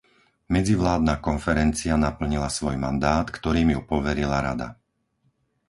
Medzivládna 0.55 1.15
konferencia 1.29 1.93
naplnila 2.05 2.49
svoj 2.57 2.73
mandát, 2.85 3.27
ktorým 3.37 3.67
ju 3.77 3.81
poverila 3.91 4.37
Rada. 4.47 4.69